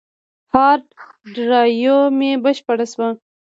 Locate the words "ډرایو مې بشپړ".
1.33-2.79